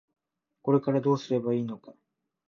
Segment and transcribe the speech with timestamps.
[0.63, 1.93] これからどうすればいいのか。